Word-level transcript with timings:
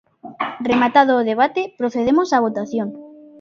Rematado 0.69 1.11
o 1.19 1.27
debate, 1.31 1.61
procedemos 1.79 2.27
á 2.35 2.37
votación. 2.47 2.87